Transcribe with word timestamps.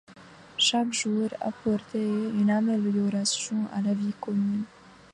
Chaque 0.57 0.93
jour 0.93 1.29
apportait 1.41 2.01
une 2.01 2.49
amélioration 2.49 3.67
à 3.71 3.83
la 3.83 3.93
vie 3.93 4.13
commune. 4.19 4.63